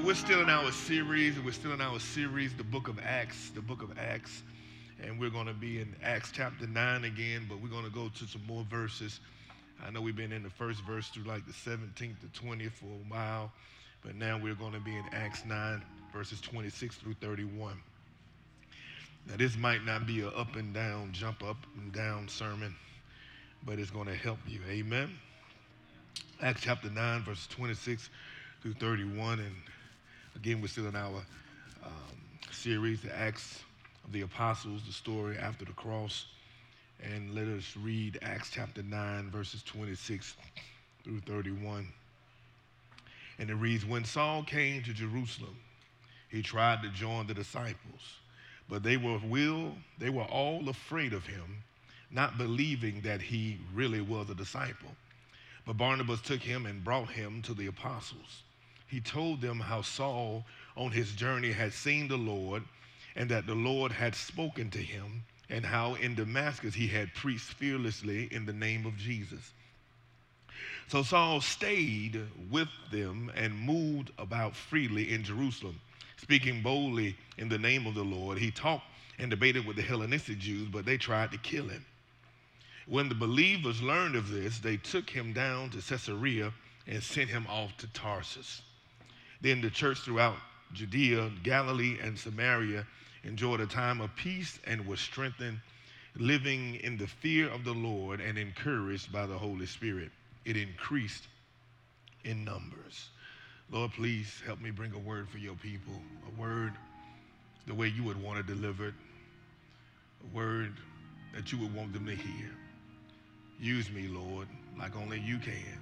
[0.00, 1.38] We're, still in our series.
[1.38, 4.42] We're still in our series, the book of Acts, the book of Acts.
[5.04, 8.08] And we're going to be in Acts chapter 9 again, but we're going to go
[8.08, 9.20] to some more verses.
[9.86, 12.86] I know we've been in the first verse through like the 17th to 20th for
[12.86, 13.52] a while,
[14.02, 17.78] but now we're going to be in Acts 9, verses 26 through 31.
[19.28, 22.74] Now, this might not be a up and down, jump up and down sermon,
[23.66, 24.60] but it's going to help you.
[24.70, 25.10] Amen.
[26.40, 28.08] Acts chapter 9, verses 26
[28.62, 29.40] through 31.
[29.40, 29.54] And
[30.36, 31.22] again, we're still in our
[31.84, 31.92] um,
[32.50, 33.60] series, the Acts
[34.04, 36.26] of the Apostles, the story after the cross.
[37.02, 40.36] And let us read Acts chapter 9, verses 26
[41.04, 41.88] through 31.
[43.38, 45.56] And it reads When Saul came to Jerusalem,
[46.28, 48.18] he tried to join the disciples,
[48.68, 51.62] but they were will, they were all afraid of him,
[52.10, 54.90] not believing that he really was a disciple.
[55.66, 58.42] But Barnabas took him and brought him to the apostles.
[58.92, 60.44] He told them how Saul
[60.76, 62.62] on his journey had seen the Lord
[63.16, 67.54] and that the Lord had spoken to him, and how in Damascus he had preached
[67.54, 69.54] fearlessly in the name of Jesus.
[70.88, 72.20] So Saul stayed
[72.50, 75.80] with them and moved about freely in Jerusalem,
[76.18, 78.36] speaking boldly in the name of the Lord.
[78.36, 78.84] He talked
[79.18, 81.86] and debated with the Hellenistic Jews, but they tried to kill him.
[82.86, 86.52] When the believers learned of this, they took him down to Caesarea
[86.86, 88.60] and sent him off to Tarsus.
[89.42, 90.36] Then the church throughout
[90.72, 92.86] Judea, Galilee, and Samaria
[93.24, 95.60] enjoyed a time of peace and was strengthened,
[96.16, 100.10] living in the fear of the Lord and encouraged by the Holy Spirit.
[100.44, 101.26] It increased
[102.24, 103.08] in numbers.
[103.70, 105.94] Lord, please help me bring a word for your people,
[106.26, 106.72] a word
[107.66, 108.92] the way you would want it, a
[110.34, 110.72] word
[111.34, 112.50] that you would want them to hear.
[113.60, 114.48] Use me, Lord,
[114.78, 115.78] like only you can,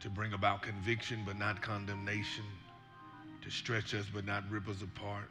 [0.00, 2.44] to bring about conviction but not condemnation,
[3.42, 5.28] to stretch us but not rip us apart,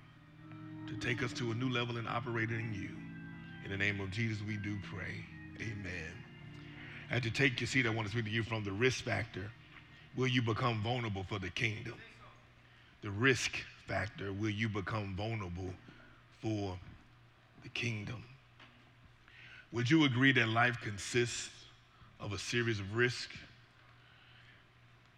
[0.87, 2.89] to take us to a new level in operating in you.
[3.65, 5.25] In the name of Jesus, we do pray.
[5.59, 6.13] Amen.
[7.09, 9.51] And to take your seat, I want to speak to you from the risk factor.
[10.15, 11.95] Will you become vulnerable for the kingdom?
[13.01, 13.57] The risk
[13.87, 15.73] factor, will you become vulnerable
[16.41, 16.77] for
[17.63, 18.23] the kingdom?
[19.71, 21.49] Would you agree that life consists
[22.19, 23.35] of a series of risks?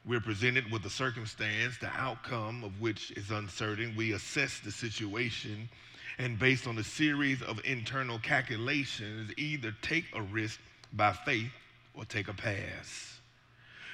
[0.09, 3.93] We're presented with a circumstance, the outcome of which is uncertain.
[3.95, 5.69] We assess the situation
[6.17, 10.59] and, based on a series of internal calculations, either take a risk
[10.93, 11.51] by faith
[11.93, 13.19] or take a pass.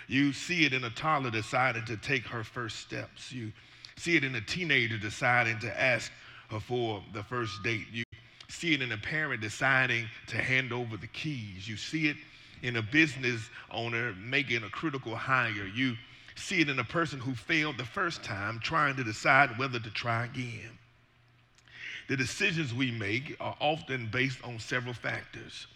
[0.08, 3.34] You see it in a toddler deciding to take her first steps.
[3.34, 3.52] You
[3.98, 6.14] see it in a teenager deciding to ask
[6.50, 7.88] her for the first date.
[7.92, 8.06] You
[8.48, 11.68] see it in a parent deciding to hand over the keys.
[11.68, 12.16] You see it
[12.66, 15.68] in a business owner making a critical hire.
[15.76, 15.96] You
[16.36, 19.90] see it in a person who failed the first time trying to decide whether to
[19.92, 20.72] try again.
[22.08, 25.68] The decisions we make are often based on several factors.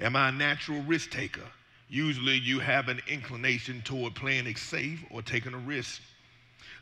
[0.00, 1.46] Am I a natural risk taker?
[1.90, 6.00] Usually you have an inclination toward playing it safe or taking a risk.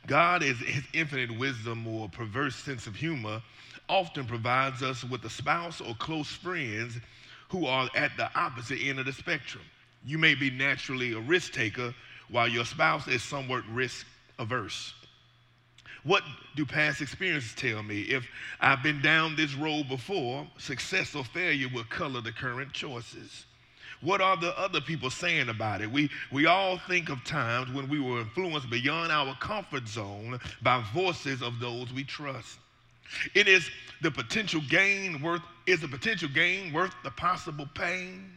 [0.06, 3.42] God, is his infinite wisdom or perverse sense of humor,
[3.88, 6.98] often provides us with a spouse or close friends
[7.48, 9.64] who are at the opposite end of the spectrum.
[10.04, 11.94] You may be naturally a risk taker
[12.28, 14.06] while your spouse is somewhat risk
[14.38, 14.94] averse.
[16.04, 16.22] What
[16.54, 18.02] do past experiences tell me?
[18.02, 18.24] If
[18.60, 23.44] I've been down this road before, success or failure will color the current choices.
[24.02, 25.90] What are the other people saying about it?
[25.90, 30.84] We, we all think of times when we were influenced beyond our comfort zone by
[30.94, 32.58] voices of those we trust.
[33.34, 33.70] It is
[34.02, 38.32] the potential gain worth, is the potential gain worth the possible pain?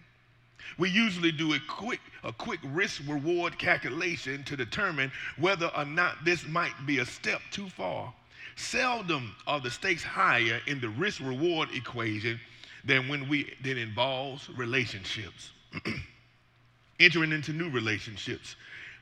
[0.78, 6.24] We usually do a quick, a quick risk reward calculation to determine whether or not
[6.24, 8.14] this might be a step too far.
[8.56, 12.40] Seldom are the stakes higher in the risk reward equation
[12.84, 15.52] than when we that involves relationships.
[17.00, 18.56] Entering into new relationships,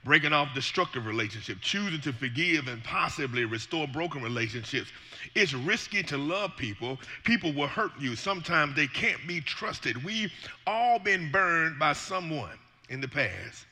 [0.03, 4.89] breaking off destructive relationships, choosing to forgive and possibly restore broken relationships.
[5.35, 6.97] It's risky to love people.
[7.23, 8.15] People will hurt you.
[8.15, 10.03] Sometimes they can't be trusted.
[10.03, 10.31] We've
[10.65, 12.57] all been burned by someone
[12.89, 13.65] in the past.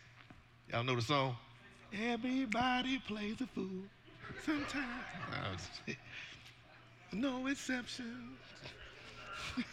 [0.72, 1.36] Y'all know the song?
[1.94, 3.84] Everybody plays a fool
[4.46, 5.70] sometimes.
[7.14, 8.36] no exception.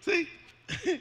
[0.00, 0.28] See,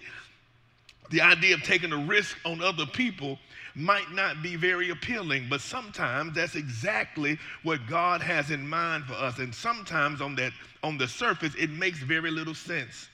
[1.10, 3.38] the idea of taking a risk on other people
[3.76, 9.14] might not be very appealing, but sometimes that's exactly what God has in mind for
[9.14, 9.40] us.
[9.40, 13.10] And sometimes on that on the surface, it makes very little sense.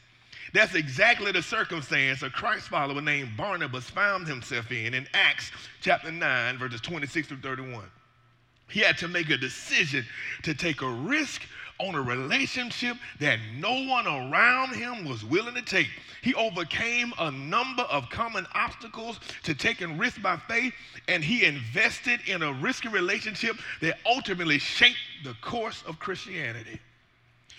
[0.53, 6.11] That's exactly the circumstance a Christ follower named Barnabas found himself in in Acts chapter
[6.11, 7.85] 9, verses 26 through 31.
[8.69, 10.05] He had to make a decision
[10.43, 11.43] to take a risk
[11.81, 15.87] on a relationship that no one around him was willing to take.
[16.21, 20.73] He overcame a number of common obstacles to taking risk by faith,
[21.07, 26.79] and he invested in a risky relationship that ultimately shaped the course of Christianity.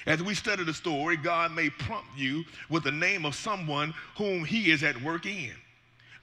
[0.07, 4.45] As we study the story, God may prompt you with the name of someone whom
[4.45, 5.53] he is at work in.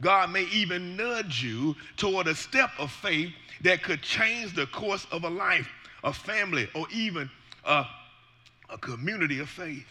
[0.02, 5.06] God may even nudge you toward a step of faith that could change the course
[5.12, 5.68] of a life,
[6.04, 7.30] a family, or even
[7.70, 7.88] a,
[8.70, 9.86] a community of faith.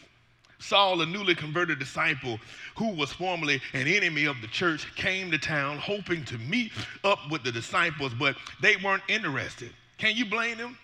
[0.58, 2.38] Saul, a newly converted disciple
[2.76, 6.72] who was formerly an enemy of the church, came to town hoping to meet
[7.04, 9.70] up with the disciples, but they weren't interested.
[9.98, 10.76] Can you blame them?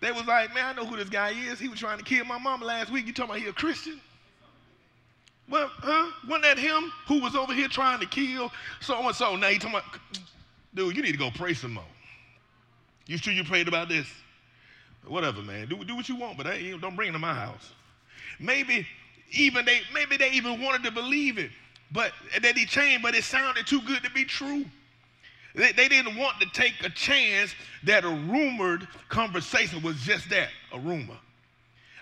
[0.00, 1.60] They was like, man, I know who this guy is.
[1.60, 3.06] He was trying to kill my mama last week.
[3.06, 4.00] You talking about he a Christian?
[5.48, 6.10] Well, huh?
[6.26, 8.50] Wasn't that him who was over here trying to kill
[8.80, 9.36] so and so?
[9.36, 10.00] Now you talking about,
[10.74, 11.84] dude, you need to go pray some more.
[13.06, 14.06] You sure you prayed about this?
[15.06, 15.68] Whatever, man.
[15.68, 16.46] Do, do what you want, but
[16.80, 17.72] don't bring it to my house.
[18.38, 18.86] Maybe
[19.32, 21.50] even they maybe they even wanted to believe it,
[21.90, 24.64] but that he changed, but it sounded too good to be true.
[25.54, 27.54] They, they didn't want to take a chance
[27.84, 31.18] that a rumored conversation was just that, a rumor.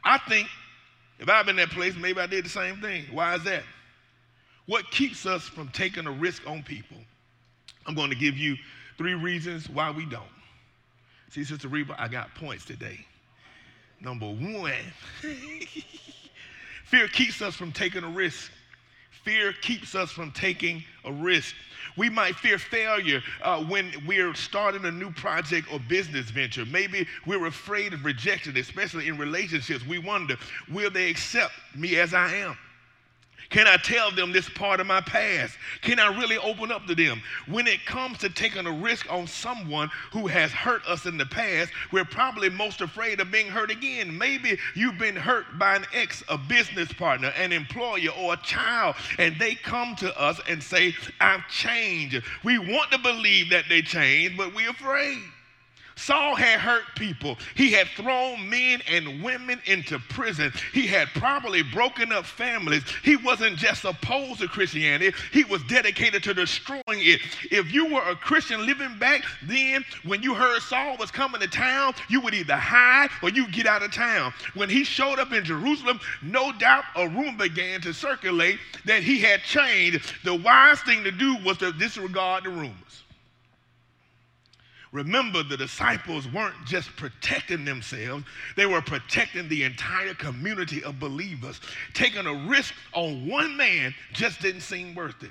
[0.05, 0.49] I think
[1.19, 3.05] if I've been in that place, maybe I did the same thing.
[3.13, 3.63] Why is that?
[4.67, 6.97] What keeps us from taking a risk on people?
[7.87, 8.57] I'm going to give you
[8.97, 10.23] three reasons why we don't.
[11.31, 12.99] See, Sister Reba, I got points today.
[14.01, 14.73] Number one,
[16.85, 18.51] fear keeps us from taking a risk.
[19.23, 21.55] Fear keeps us from taking a risk.
[21.97, 26.65] We might fear failure uh, when we're starting a new project or business venture.
[26.65, 29.87] Maybe we're afraid of rejection, especially in relationships.
[29.87, 30.37] We wonder,
[30.73, 32.57] will they accept me as I am?
[33.51, 35.59] Can I tell them this part of my past?
[35.83, 37.21] Can I really open up to them?
[37.47, 41.27] When it comes to taking a risk on someone who has hurt us in the
[41.27, 44.17] past, we're probably most afraid of being hurt again.
[44.17, 48.95] Maybe you've been hurt by an ex, a business partner, an employer, or a child,
[49.19, 52.23] and they come to us and say, I've changed.
[52.45, 55.19] We want to believe that they changed, but we're afraid.
[56.01, 57.37] Saul had hurt people.
[57.55, 60.51] He had thrown men and women into prison.
[60.73, 62.83] He had probably broken up families.
[63.05, 67.21] He wasn't just opposed to Christianity, he was dedicated to destroying it.
[67.51, 71.49] If you were a Christian living back then, when you heard Saul was coming to
[71.49, 74.33] town, you would either hide or you get out of town.
[74.55, 79.21] When he showed up in Jerusalem, no doubt a rumor began to circulate that he
[79.21, 80.13] had changed.
[80.25, 83.03] The wise thing to do was to disregard the rumors.
[84.93, 88.25] Remember, the disciples weren't just protecting themselves,
[88.57, 91.61] they were protecting the entire community of believers.
[91.95, 95.31] Taking a risk on one man just didn't seem worth it.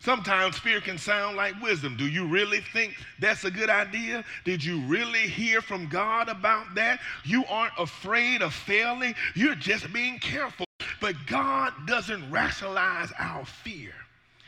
[0.00, 1.96] Sometimes fear can sound like wisdom.
[1.96, 4.24] Do you really think that's a good idea?
[4.44, 7.00] Did you really hear from God about that?
[7.24, 10.64] You aren't afraid of failing, you're just being careful.
[11.00, 13.92] But God doesn't rationalize our fear,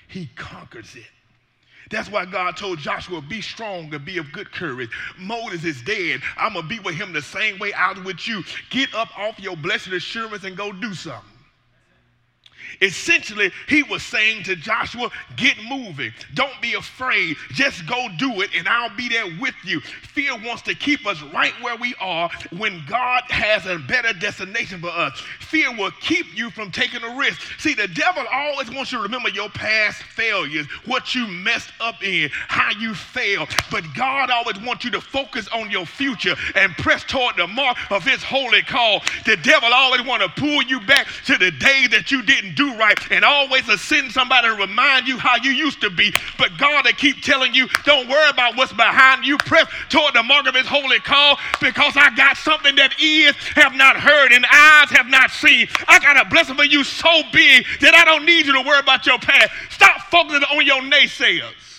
[0.06, 1.10] He conquers it.
[1.90, 4.90] That's why God told Joshua, be strong and be of good courage.
[5.18, 6.20] Moses is dead.
[6.36, 8.42] I'm going to be with him the same way I was with you.
[8.70, 11.37] Get up off your blessed assurance and go do something.
[12.80, 16.12] Essentially, he was saying to Joshua, Get moving.
[16.34, 17.36] Don't be afraid.
[17.52, 19.80] Just go do it, and I'll be there with you.
[19.80, 24.80] Fear wants to keep us right where we are when God has a better destination
[24.80, 25.18] for us.
[25.40, 27.40] Fear will keep you from taking a risk.
[27.58, 32.02] See, the devil always wants you to remember your past failures, what you messed up
[32.02, 33.48] in, how you failed.
[33.70, 37.76] But God always wants you to focus on your future and press toward the mark
[37.90, 39.02] of his holy call.
[39.24, 42.74] The devil always want to pull you back to the day that you didn't do
[42.74, 46.12] right and always to send somebody to remind you how you used to be.
[46.36, 49.38] But God to keep telling you, don't worry about what's behind you.
[49.38, 53.74] Press toward the mark of his holy call because I got something that ears have
[53.74, 55.68] not heard and eyes have not seen.
[55.86, 58.80] I got a blessing for you so big that I don't need you to worry
[58.80, 59.52] about your past.
[59.70, 61.77] Stop focusing on your naysayers.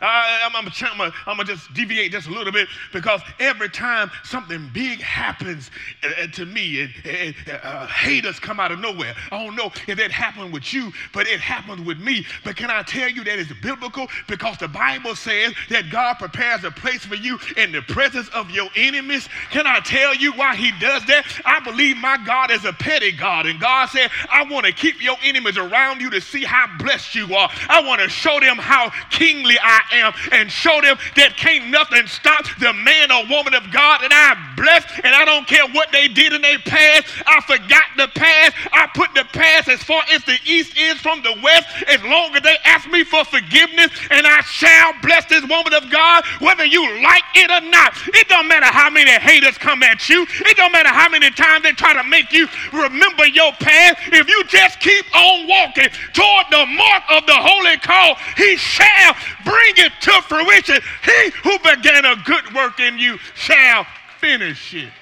[0.00, 5.00] I'm, I'm, I'm, to just deviate just a little bit because every time something big
[5.00, 5.70] happens
[6.02, 9.72] uh, uh to me and, and uh, haters come out of nowhere, I don't know
[9.86, 12.26] if that happened with you, but it happened with me.
[12.44, 16.64] But can I tell you that it's biblical because the Bible says that God prepares
[16.64, 19.28] a place for you in the presence of your enemies?
[19.50, 21.26] Can I tell you why he does that?
[21.44, 25.02] I believe my God is a petty God, and God said, I want to keep
[25.02, 27.50] your enemies around you to see how blessed you are.
[27.68, 32.06] I want to show them how kingly I am and show them that can't nothing
[32.06, 34.88] stop the man or woman of God that I blessed.
[35.04, 37.06] And I don't care what they did in their past.
[37.26, 38.56] I forgot the past.
[38.72, 41.66] I put the past as far as the east is from the west.
[41.88, 45.90] As long as they ask me for forgiveness, and I shall bless this woman of
[45.90, 47.94] God, whether you like it or not.
[48.08, 50.26] It don't matter how many haters come at you.
[50.46, 53.98] It don't matter how many times they try to make you remember your past.
[54.12, 59.14] If you just keep on walking toward the mark of the holy call, he shall
[59.44, 60.80] bring it to fruition.
[61.04, 63.86] He who began a good work in you shall
[64.18, 64.92] finish it.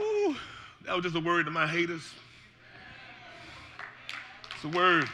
[0.00, 0.36] Ooh,
[0.84, 2.12] that was just a word to my haters.
[4.54, 5.08] It's a word.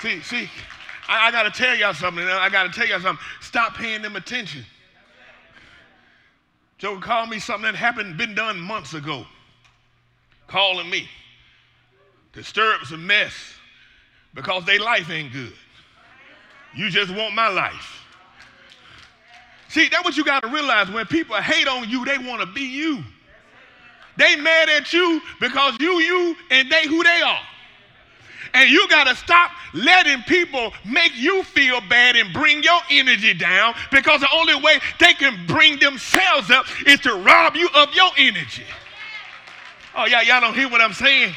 [0.00, 0.48] See, see,
[1.08, 2.24] I, I got to tell y'all something.
[2.24, 3.24] I got to tell y'all something.
[3.40, 4.64] Stop paying them attention.
[6.78, 9.24] Joe called me something that happened, been done months ago.
[10.48, 11.08] Calling me
[12.36, 13.32] up some mess
[14.34, 15.52] because their life ain't good.
[16.74, 18.04] You just want my life.
[19.68, 20.90] See, that's what you got to realize.
[20.90, 23.02] When people hate on you, they want to be you.
[24.16, 27.40] They mad at you because you you and they who they are.
[28.54, 33.32] And you got to stop letting people make you feel bad and bring your energy
[33.32, 37.94] down because the only way they can bring themselves up is to rob you of
[37.94, 38.64] your energy.
[39.96, 41.34] Oh, yeah, y'all don't hear what I'm saying?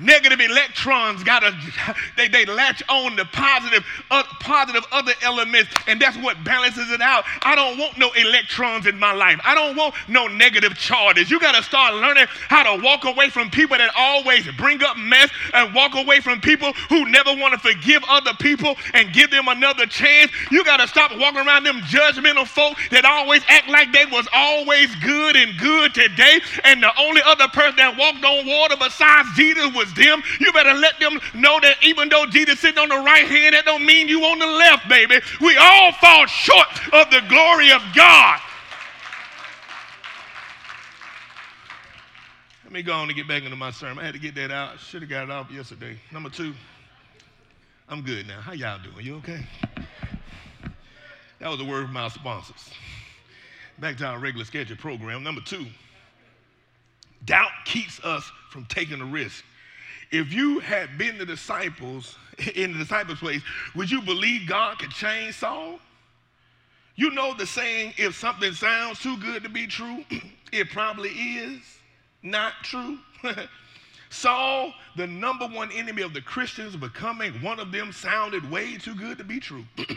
[0.00, 1.54] Negative electrons gotta
[2.16, 7.02] they, they latch on the positive uh, positive other elements, and that's what balances it
[7.02, 7.24] out.
[7.42, 9.38] I don't want no electrons in my life.
[9.44, 11.30] I don't want no negative charges.
[11.30, 15.28] You gotta start learning how to walk away from people that always bring up mess
[15.52, 19.46] and walk away from people who never want to forgive other people and give them
[19.48, 20.32] another chance.
[20.50, 24.94] You gotta stop walking around them judgmental folk that always act like they was always
[24.96, 29.72] good and good today, and the only other person that walked on water besides Jesus
[29.74, 30.22] was them.
[30.40, 33.64] You better let them know that even though Jesus sitting on the right hand, that
[33.64, 35.20] don't mean you on the left, baby.
[35.40, 38.40] We all fall short of the glory of God.
[42.64, 43.98] Let me go on and get back into my sermon.
[43.98, 44.80] I had to get that out.
[44.80, 45.98] Should have got it off yesterday.
[46.10, 46.54] Number two,
[47.86, 48.40] I'm good now.
[48.40, 49.04] How y'all doing?
[49.04, 49.44] You okay?
[51.38, 52.70] That was a word from our sponsors.
[53.78, 55.22] Back to our regular schedule program.
[55.22, 55.66] Number two,
[57.26, 59.44] doubt keeps us from taking a risk.
[60.12, 62.16] If you had been the disciples
[62.54, 63.42] in the disciples' place,
[63.74, 65.80] would you believe God could change Saul?
[66.94, 70.04] You know the saying, if something sounds too good to be true,
[70.52, 71.60] it probably is
[72.22, 72.98] not true.
[74.10, 78.94] Saul, the number one enemy of the Christians, becoming one of them sounded way too
[78.94, 79.64] good to be true.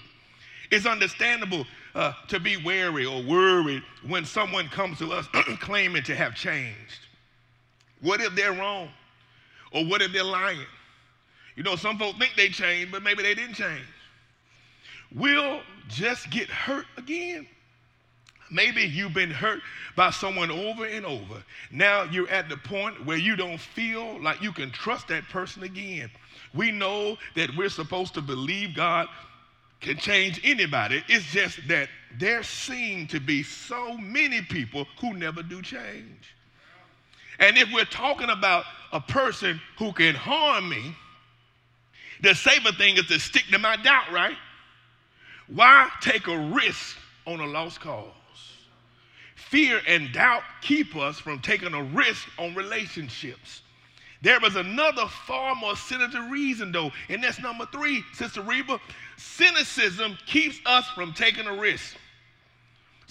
[0.71, 5.27] it's understandable uh, to be wary or worried when someone comes to us
[5.59, 7.07] claiming to have changed.
[7.99, 8.89] What if they're wrong?
[9.71, 10.59] Or what if they're lying?
[11.55, 13.85] You know, some folks think they changed, but maybe they didn't change.
[15.13, 17.47] We'll just get hurt again.
[18.51, 19.61] Maybe you've been hurt
[19.95, 21.43] by someone over and over.
[21.71, 25.63] Now you're at the point where you don't feel like you can trust that person
[25.63, 26.11] again.
[26.53, 29.07] We know that we're supposed to believe God
[29.81, 31.03] can change anybody.
[31.07, 36.35] It's just that there seem to be so many people who never do change.
[37.39, 40.95] And if we're talking about a person who can harm me,
[42.21, 44.37] the safer thing is to stick to my doubt, right?
[45.47, 48.11] Why take a risk on a lost cause?
[49.35, 53.61] Fear and doubt keep us from taking a risk on relationships.
[54.21, 58.79] There is another far more sinister reason, though, and that's number three, Sister Reba.
[59.17, 61.95] Cynicism keeps us from taking a risk.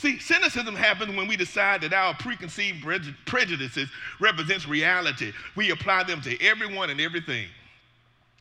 [0.05, 2.85] See, cynicism happens when we decide that our preconceived
[3.25, 3.89] prejudices
[4.21, 5.33] represents reality.
[5.57, 7.47] We apply them to everyone and everything.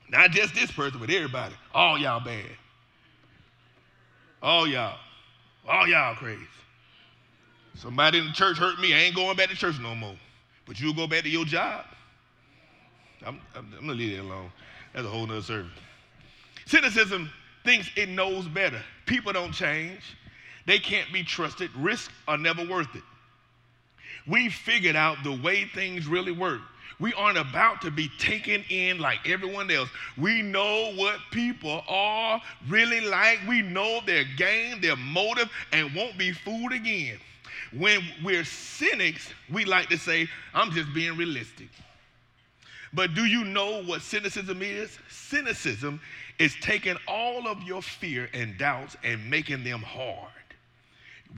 [0.09, 1.55] Not just this person, but everybody.
[1.73, 2.49] All y'all bad.
[4.41, 4.99] All y'all.
[5.65, 6.41] All y'all crazy.
[7.75, 8.93] Somebody in the church hurt me.
[8.93, 10.15] I ain't going back to church no more.
[10.65, 11.85] But you'll go back to your job.
[13.25, 14.51] I'm, I'm, I'm to leave it alone.
[14.93, 15.71] That's a whole nother service.
[16.65, 17.29] Cynicism
[17.63, 18.81] thinks it knows better.
[19.05, 20.01] People don't change.
[20.65, 21.69] They can't be trusted.
[21.75, 23.03] Risks are never worth it.
[24.27, 26.61] We figured out the way things really work.
[26.99, 29.89] We aren't about to be taken in like everyone else.
[30.17, 33.39] We know what people are really like.
[33.47, 37.17] We know their game, their motive, and won't be fooled again.
[37.73, 41.69] When we're cynics, we like to say, I'm just being realistic.
[42.93, 44.97] But do you know what cynicism is?
[45.09, 45.99] Cynicism
[46.37, 50.29] is taking all of your fear and doubts and making them hard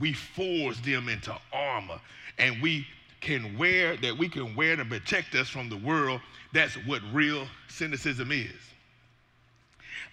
[0.00, 2.00] we forge them into armor
[2.38, 2.86] and we
[3.20, 6.20] can wear that we can wear to protect us from the world.
[6.52, 8.52] That's what real cynicism is.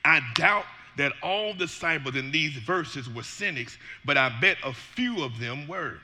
[0.06, 0.66] I doubt
[0.98, 5.68] that all disciples in these verses were cynics, but I bet a few of them
[5.68, 5.98] were.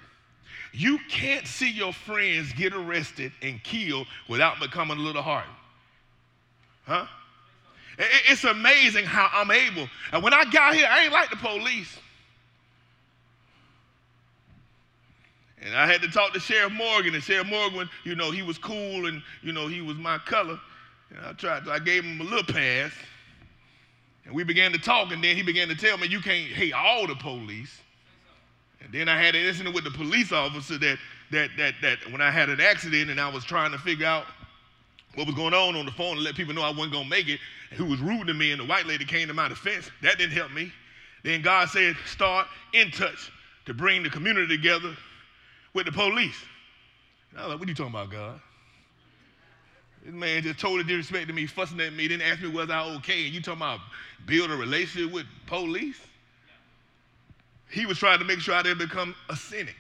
[0.71, 5.55] You can't see your friends get arrested and killed without becoming a little hardened.
[6.85, 7.05] Huh?
[7.97, 9.87] It's amazing how I'm able.
[10.11, 11.97] And when I got here, I ain't like the police.
[15.61, 18.57] And I had to talk to Sheriff Morgan, and Sheriff Morgan, you know, he was
[18.57, 20.59] cool and, you know, he was my color.
[21.09, 22.91] And I tried to, I gave him a little pass.
[24.25, 26.73] And we began to talk, and then he began to tell me, you can't hate
[26.73, 27.81] all the police.
[28.81, 30.97] And then I had an incident with the police officer that,
[31.31, 34.25] that, that, that when I had an accident and I was trying to figure out
[35.15, 37.09] what was going on on the phone to let people know I wasn't going to
[37.09, 37.39] make it,
[37.71, 39.89] who was rude to me, and the white lady came to my defense.
[40.01, 40.71] That didn't help me.
[41.23, 43.31] Then God said, start in touch
[43.65, 44.95] to bring the community together
[45.73, 46.43] with the police.
[47.31, 48.39] And I was like, what are you talking about, God?
[50.03, 53.25] This man just totally disrespected me, fussing at me, didn't ask me was I okay,
[53.25, 53.79] and you talking about
[54.25, 55.99] build a relationship with police?
[57.69, 59.75] He was trying to make sure I didn't become a cynic.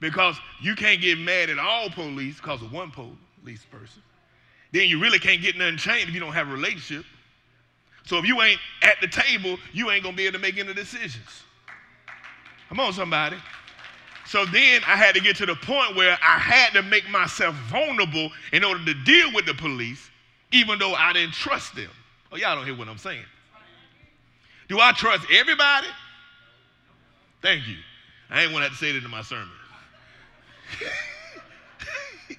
[0.00, 4.02] Because you can't get mad at all police because of one police person.
[4.72, 7.04] Then you really can't get nothing changed if you don't have a relationship.
[8.04, 10.72] So if you ain't at the table, you ain't gonna be able to make any
[10.72, 11.42] decisions.
[12.68, 13.36] Come on, somebody.
[14.28, 17.54] So then I had to get to the point where I had to make myself
[17.70, 20.10] vulnerable in order to deal with the police,
[20.52, 21.88] even though I didn't trust them.
[22.30, 23.24] Oh, y'all don't hear what I'm saying.
[24.68, 25.86] Do I trust everybody?
[27.40, 27.76] Thank you.
[28.28, 29.48] I ain't want to have to say that in my sermon.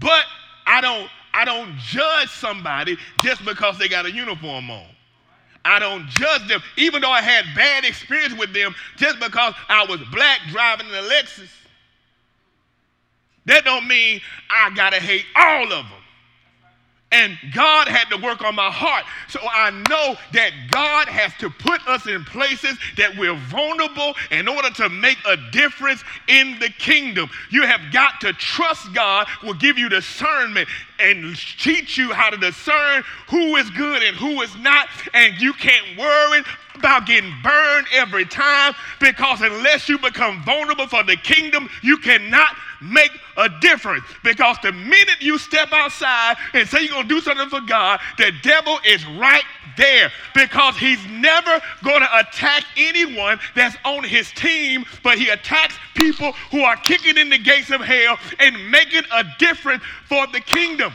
[0.00, 0.24] but
[0.66, 4.86] I don't I don't judge somebody just because they got a uniform on.
[5.64, 9.86] I don't judge them, even though I had bad experience with them, just because I
[9.86, 11.50] was black driving an Lexus.
[13.46, 16.04] That don't mean I gotta hate all of them.
[17.12, 19.04] And God had to work on my heart.
[19.28, 24.48] So I know that God has to put us in places that we're vulnerable in
[24.48, 27.30] order to make a difference in the kingdom.
[27.50, 30.68] You have got to trust God will give you discernment
[30.98, 34.88] and teach you how to discern who is good and who is not.
[35.12, 36.42] And you can't worry
[36.76, 42.56] about getting burned every time because unless you become vulnerable for the kingdom, you cannot
[42.80, 44.04] make a difference.
[44.22, 48.00] Because the minute you step outside and say you're going to do something for God,
[48.18, 49.44] the devil is right
[49.76, 55.76] there because he's never going to attack anyone that's on his team, but he attacks
[55.94, 59.82] people who are kicking in the gates of hell and making a difference
[60.14, 60.92] for the kingdom.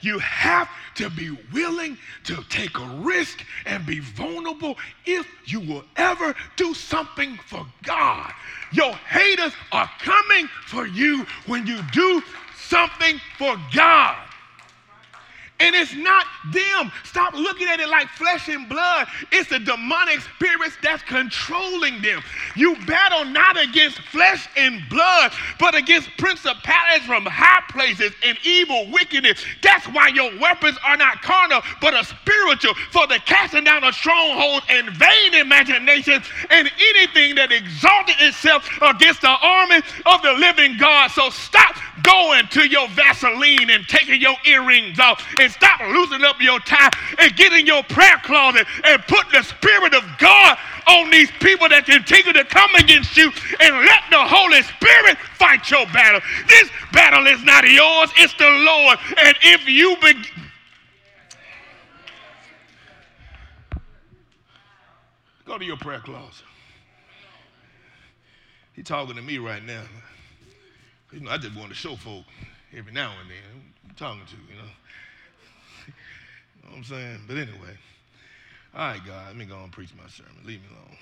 [0.00, 5.84] You have to be willing to take a risk and be vulnerable if you will
[5.96, 8.32] ever do something for God.
[8.72, 12.22] Your haters are coming for you when you do
[12.56, 14.16] something for God.
[15.60, 16.90] And it's not them.
[17.04, 19.06] Stop looking at it like flesh and blood.
[19.30, 22.22] It's the demonic spirits that's controlling them.
[22.56, 28.90] You battle not against flesh and blood, but against principalities from high places and evil
[28.90, 29.44] wickedness.
[29.62, 33.94] That's why your weapons are not carnal, but are spiritual for the casting down of
[33.94, 40.76] strongholds and vain imaginations and anything that exalted itself against the army of the living
[40.78, 41.10] God.
[41.10, 46.24] So stop going to your Vaseline and taking your earrings off and and stop losing
[46.24, 50.58] up your time and get in your prayer closet and put the Spirit of God
[50.86, 55.68] on these people that continue to come against you and let the Holy Spirit fight
[55.70, 56.20] your battle.
[56.48, 58.98] This battle is not yours, it's the Lord.
[59.18, 60.24] And if you begin,
[65.46, 66.44] Go to your prayer closet.
[68.72, 69.82] He's talking to me right now.
[71.10, 72.22] You know, I just want to show folk
[72.72, 73.72] every now and then.
[73.88, 74.68] I'm talking to, you know
[76.70, 77.20] know what I'm saying?
[77.26, 77.76] But anyway,
[78.74, 80.32] all right, God, let me go and preach my sermon.
[80.44, 80.96] Leave me alone.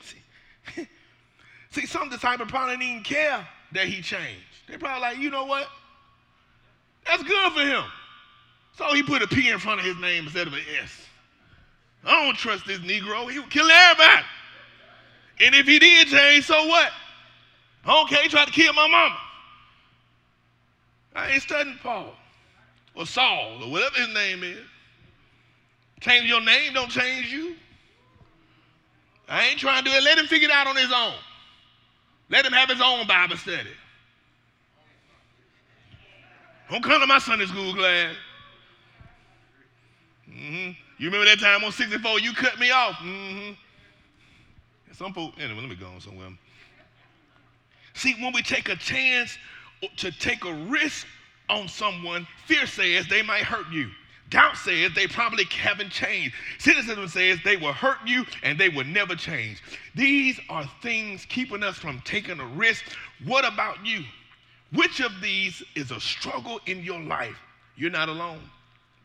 [0.00, 0.88] See,
[1.80, 4.42] see, some disciples probably didn't even care that he changed.
[4.68, 5.68] They probably like, you know what?
[7.06, 7.84] That's good for him.
[8.78, 10.98] So he put a P in front of his name instead of an S.
[12.04, 13.30] I don't trust this Negro.
[13.30, 14.24] He would kill everybody.
[15.40, 16.90] And if he did change, so what?
[17.86, 19.16] Okay, he tried to kill my mama.
[21.14, 22.14] I ain't studying Paul
[22.94, 24.58] or Saul or whatever his name is.
[26.00, 27.54] Change your name, don't change you.
[29.28, 30.02] I ain't trying to do it.
[30.02, 31.14] Let him figure it out on his own.
[32.28, 33.70] Let him have his own Bible study.
[36.70, 38.14] Don't come to my Sunday school class.
[40.28, 40.72] Mm-hmm.
[40.98, 42.94] You remember that time on 64 you cut me off?
[42.94, 43.52] Mm-hmm.
[44.92, 46.28] Some folks, anyway, let me go on somewhere.
[47.94, 49.36] See, when we take a chance
[49.96, 51.06] to take a risk
[51.52, 53.90] on someone, fear says they might hurt you.
[54.30, 56.34] Doubt says they probably haven't changed.
[56.58, 59.62] Cynicism says they will hurt you and they will never change.
[59.94, 62.84] These are things keeping us from taking a risk.
[63.26, 64.02] What about you?
[64.72, 67.36] Which of these is a struggle in your life?
[67.76, 68.40] You're not alone.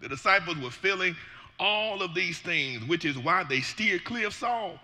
[0.02, 1.16] The disciples were feeling
[1.60, 4.80] all of these things, which is why they steered clear of Saul.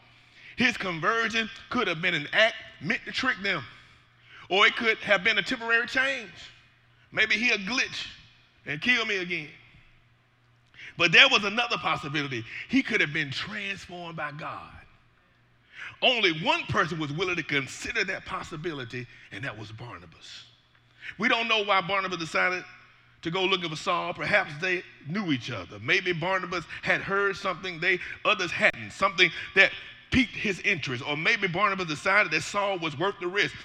[0.58, 3.64] His conversion could have been an act meant to trick them,
[4.50, 6.30] or it could have been a temporary change.
[7.14, 8.08] Maybe he'll glitch
[8.66, 9.48] and kill me again.
[10.98, 12.44] But there was another possibility.
[12.70, 14.72] He could have been transformed by God.
[16.02, 20.44] Only one person was willing to consider that possibility, and that was Barnabas.
[21.18, 22.64] We don't know why Barnabas decided
[23.22, 24.14] to go looking for Saul.
[24.14, 25.80] Perhaps they knew each other.
[25.80, 29.72] Maybe Barnabas had heard something they others hadn't, something that
[30.12, 31.08] piqued his interest.
[31.08, 33.56] Or maybe Barnabas decided that Saul was worth the risk.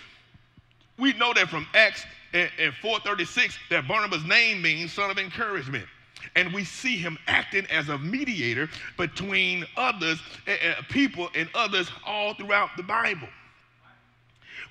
[0.99, 5.87] We know that from Acts and, 436 that Barnabas' name means son of encouragement.
[6.35, 12.35] And we see him acting as a mediator between others, uh, people and others all
[12.35, 13.29] throughout the Bible.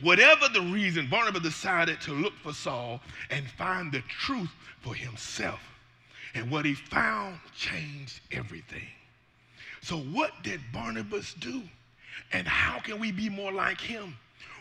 [0.01, 5.59] Whatever the reason, Barnabas decided to look for Saul and find the truth for himself.
[6.35, 8.87] And what he found changed everything.
[9.81, 11.63] So, what did Barnabas do?
[12.31, 14.15] And how can we be more like him?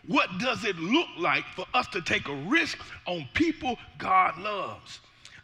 [0.07, 5.01] What does it look like for us to take a risk on people God loves?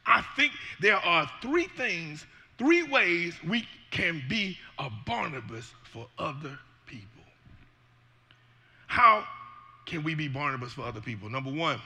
[0.07, 2.27] I think there are three things,
[2.59, 7.25] three ways we can be a Barnabas for other people.
[8.87, 9.25] How
[9.87, 11.29] can we be Barnabas for other people?
[11.29, 11.81] Number one,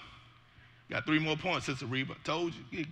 [0.90, 2.14] got three more points, Sister Reba.
[2.24, 2.84] Told you.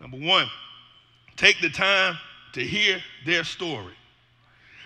[0.00, 0.48] Number one,
[1.36, 2.18] take the time
[2.52, 3.94] to hear their story.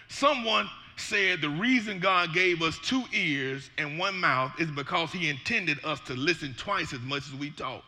[0.08, 0.68] Someone
[1.00, 5.78] said the reason God gave us two ears and one mouth is because he intended
[5.84, 7.82] us to listen twice as much as we talk.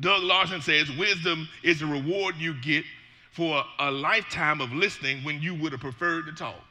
[0.00, 2.84] Doug Larson says wisdom is the reward you get
[3.32, 6.62] for a lifetime of listening when you would have preferred to talk.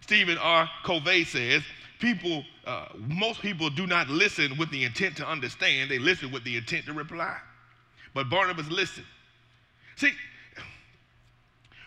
[0.00, 0.68] Stephen R.
[0.84, 1.62] Covey says,
[2.00, 6.42] people, uh, most people do not listen with the intent to understand, they listen with
[6.44, 7.36] the intent to reply.
[8.14, 9.06] But Barnabas listened.
[9.96, 10.12] See,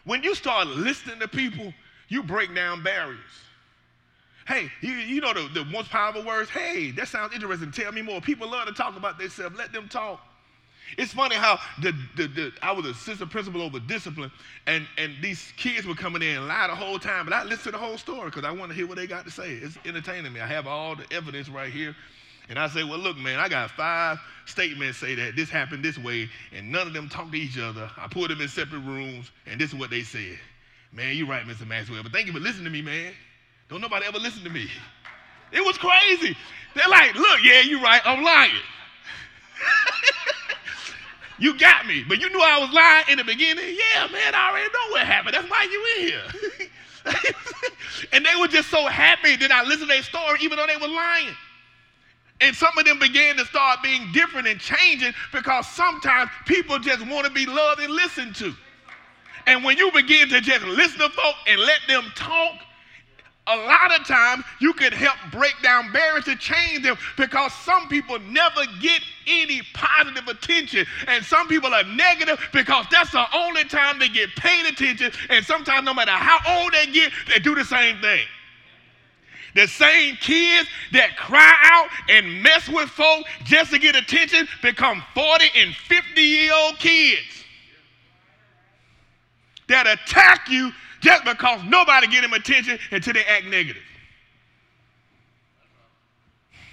[0.06, 1.74] when you start listening to people,
[2.14, 3.20] you break down barriers.
[4.48, 6.50] Hey, you, you know the, the most powerful words?
[6.50, 7.72] Hey, that sounds interesting.
[7.72, 8.22] Tell me more.
[8.22, 9.58] People love to talk about themselves.
[9.58, 10.22] Let them talk.
[10.98, 14.32] It's funny how the, the, the, I was assistant principal over discipline,
[14.68, 17.64] and, and these kids were coming in and lie the whole time, but I listened
[17.64, 19.54] to the whole story because I want to hear what they got to say.
[19.54, 20.40] It's entertaining me.
[20.40, 21.96] I have all the evidence right here.
[22.50, 25.98] And I say, well, look, man, I got five statements say that this happened this
[25.98, 27.90] way, and none of them talk to each other.
[27.98, 30.38] I put them in separate rooms, and this is what they said.
[30.96, 31.68] Man, you're right, Mr.
[31.68, 33.14] Maxwell, but thank you for listening to me, man.
[33.70, 34.70] Don't nobody ever listen to me.
[35.52, 36.38] It was crazy.
[36.76, 38.52] They're like, look, yeah, you're right, I'm lying.
[41.40, 42.06] You got me.
[42.08, 43.66] But you knew I was lying in the beginning.
[43.66, 45.36] Yeah, man, I already know what happened.
[45.36, 46.24] That's why you in here.
[48.14, 50.78] and they were just so happy that I listened to their story, even though they
[50.78, 51.36] were lying.
[52.40, 57.06] And some of them began to start being different and changing because sometimes people just
[57.08, 58.54] want to be loved and listened to.
[59.48, 62.56] And when you begin to just listen to folk and let them talk,
[63.48, 67.90] a lot of times you can help break down barriers to change them because some
[67.90, 73.66] people never get any positive attention and some people are negative because that's the only
[73.66, 77.54] time they get paid attention and sometimes no matter how old they get they do
[77.54, 78.26] the same thing.
[79.56, 85.04] The same kids that cry out and mess with folk just to get attention become
[85.14, 87.43] 40 and 50 year old kids
[89.68, 93.82] that attack you just because nobody get him attention until they act negative.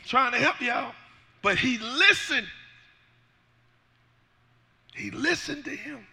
[0.06, 0.92] Trying to help y'all.
[1.42, 2.46] But he listened.
[4.94, 6.06] He listened to him.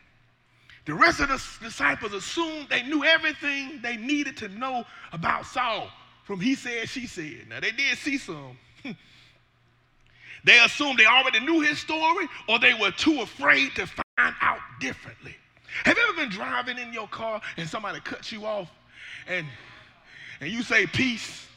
[0.86, 5.90] The rest of the disciples assumed they knew everything they needed to know about Saul
[6.28, 7.48] from he said, she said.
[7.50, 8.58] Now, they did see some.
[10.44, 14.60] they assumed they already knew his story or they were too afraid to find out
[14.80, 15.36] differently.
[15.84, 18.70] Have you ever been driving in your car and somebody cuts you off
[19.28, 19.46] and,
[20.42, 21.48] and you say peace?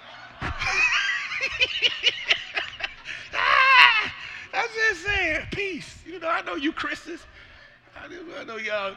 [0.42, 0.52] ah,
[4.54, 5.98] I'm just saying, peace.
[6.06, 7.20] You know, I know you Christians.
[7.96, 8.06] I,
[8.40, 8.96] I know y'all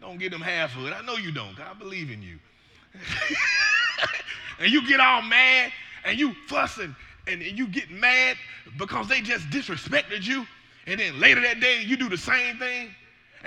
[0.00, 0.92] don't get them half of it.
[0.92, 1.58] I know you don't.
[1.60, 2.38] I believe in you.
[4.60, 5.72] and you get all mad
[6.04, 6.94] and you fussing
[7.26, 8.36] and, and you get mad
[8.78, 10.46] because they just disrespected you.
[10.86, 12.94] And then later that day, you do the same thing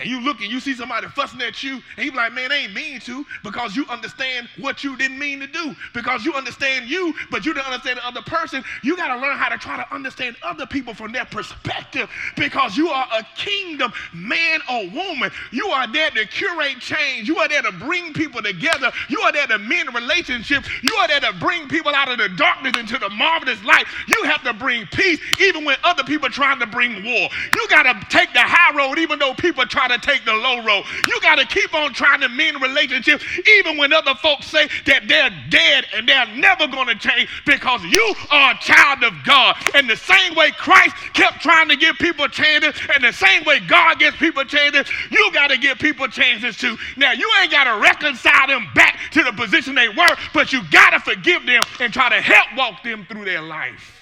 [0.01, 2.51] and you look and you see somebody fussing at you, and you be like, man,
[2.51, 5.75] ain't mean to, because you understand what you didn't mean to do.
[5.93, 8.63] Because you understand you, but you don't understand the other person.
[8.83, 12.75] You got to learn how to try to understand other people from their perspective, because
[12.75, 15.31] you are a kingdom man or woman.
[15.51, 17.27] You are there to curate change.
[17.27, 18.91] You are there to bring people together.
[19.09, 20.67] You are there to mend relationships.
[20.81, 23.85] You are there to bring people out of the darkness into the marvelous light.
[24.07, 27.29] You have to bring peace, even when other people are trying to bring war.
[27.53, 30.63] You got to take the high road, even though people try to take the low
[30.63, 30.85] road.
[31.07, 33.23] You got to keep on trying to mend relationships,
[33.57, 37.83] even when other folks say that they're dead and they're never going to change because
[37.83, 39.55] you are a child of God.
[39.75, 43.59] And the same way Christ kept trying to give people chances, and the same way
[43.59, 46.77] God gives people chances, you got to give people chances too.
[46.97, 50.61] Now, you ain't got to reconcile them back to the position they were, but you
[50.71, 54.00] got to forgive them and try to help walk them through their life.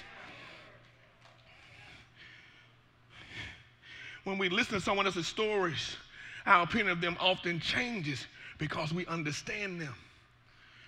[4.30, 5.96] When we listen to someone else's stories,
[6.46, 8.26] our opinion of them often changes
[8.58, 9.94] because we understand them,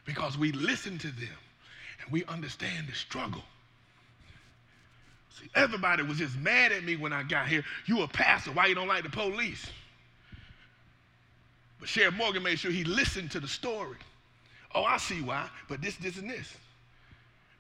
[0.05, 1.37] because we listen to them,
[2.01, 3.43] and we understand the struggle.
[5.41, 7.65] See, everybody was just mad at me when I got here.
[7.87, 9.67] You a pastor, why you don't like the police?
[11.81, 13.97] But Sheriff Morgan made sure he listened to the story.
[14.73, 16.55] Oh, I see why, but this, this, and this.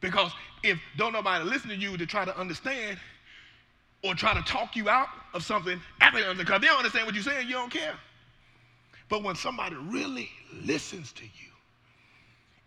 [0.01, 0.31] Because
[0.63, 2.99] if don't nobody listen to you to try to understand,
[4.03, 7.15] or try to talk you out of something after they because they don't understand what
[7.15, 7.95] you're saying, you don't care.
[9.09, 10.31] But when somebody really
[10.65, 11.53] listens to you,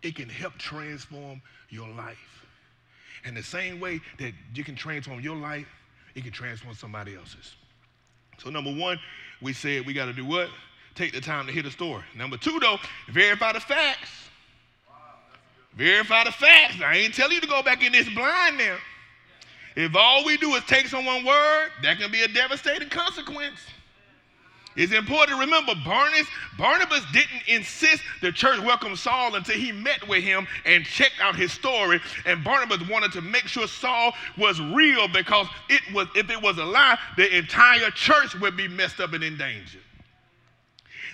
[0.02, 2.44] it can help transform your life.
[3.24, 5.66] And the same way that you can transform your life,
[6.14, 7.56] it can transform somebody else's.
[8.38, 9.00] So, number one,
[9.42, 10.48] we said we got to do what?
[10.94, 12.02] Take the time to hear the story.
[12.16, 12.78] Number two, though,
[13.10, 14.10] verify the facts.
[14.88, 14.94] Wow,
[15.74, 16.76] verify the facts.
[16.82, 18.76] I ain't telling you to go back in this blind now.
[19.76, 23.58] If all we do is take someone's word, that can be a devastating consequence.
[24.74, 26.26] It's important to remember Barnabas,
[26.58, 31.34] Barnabas didn't insist the church welcome Saul until he met with him and checked out
[31.34, 32.00] his story.
[32.26, 36.58] And Barnabas wanted to make sure Saul was real because it was if it was
[36.58, 39.78] a lie, the entire church would be messed up and in danger.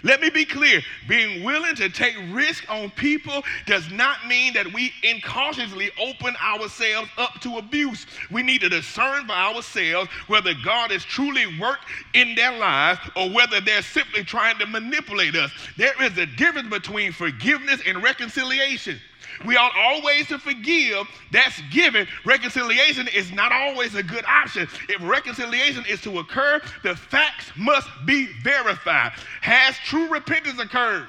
[0.05, 4.73] Let me be clear being willing to take risk on people does not mean that
[4.73, 8.07] we incautiously open ourselves up to abuse.
[8.31, 11.85] We need to discern for ourselves whether God has truly worked
[12.15, 15.53] in their lives or whether they're simply trying to manipulate us.
[15.77, 19.01] There is a difference between forgiveness and reconciliation.
[19.45, 21.07] We ought always to forgive.
[21.31, 22.07] That's given.
[22.25, 24.69] Reconciliation is not always a good option.
[24.89, 29.13] If reconciliation is to occur, the facts must be verified.
[29.41, 31.07] Has true repentance occurred?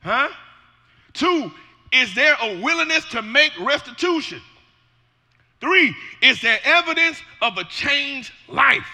[0.00, 0.28] Huh?
[1.12, 1.52] Two,
[1.92, 4.40] is there a willingness to make restitution?
[5.60, 8.86] Three, is there evidence of a changed life?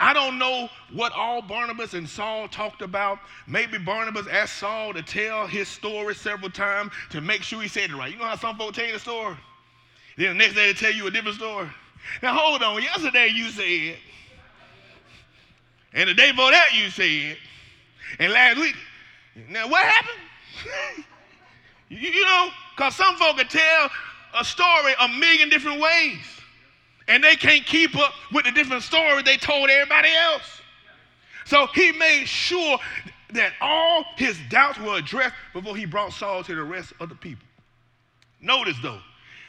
[0.00, 3.18] I don't know what all Barnabas and Saul talked about.
[3.46, 7.90] Maybe Barnabas asked Saul to tell his story several times to make sure he said
[7.90, 8.12] it right.
[8.12, 9.36] You know how some folks tell you the story?
[10.16, 11.68] Then the next day they tell you a different story.
[12.22, 12.82] Now hold on.
[12.82, 13.96] Yesterday you said,
[15.92, 17.36] and the day before that you said,
[18.18, 18.76] and last week.
[19.48, 20.18] Now what happened?
[21.88, 23.90] you, you know, because some folks can tell
[24.38, 26.18] a story a million different ways
[27.08, 30.60] and they can't keep up with the different story they told everybody else.
[31.46, 32.78] So he made sure
[33.32, 37.14] that all his doubts were addressed before he brought Saul to the rest of the
[37.14, 37.44] people.
[38.40, 39.00] Notice though,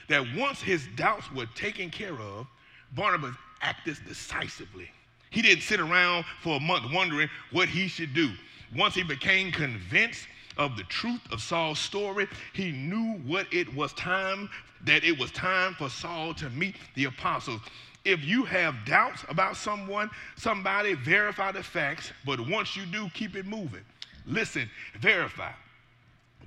[0.07, 2.47] that once his doubts were taken care of,
[2.93, 4.89] Barnabas acted decisively.
[5.29, 8.31] He didn't sit around for a month wondering what he should do.
[8.75, 13.93] Once he became convinced of the truth of Saul's story, he knew what it was
[13.93, 14.49] time
[14.85, 17.61] that it was time for Saul to meet the apostles.
[18.03, 23.35] If you have doubts about someone, somebody, verify the facts, but once you do, keep
[23.35, 23.83] it moving.
[24.27, 24.69] Listen,
[24.99, 25.51] verify.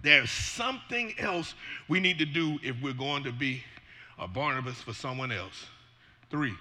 [0.03, 1.55] There's something else
[1.89, 3.63] we need to do if we're going to be
[4.19, 5.67] a Barnabas for someone else.
[6.31, 6.55] Three,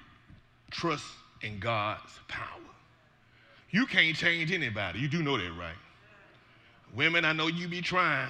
[0.71, 1.05] trust
[1.41, 2.45] in God's power.
[3.69, 4.99] You can't change anybody.
[4.99, 5.75] You do know that, right?
[6.95, 8.29] Women, I know you be trying.